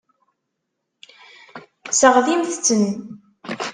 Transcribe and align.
Seɣtimt-ten. 1.99 2.85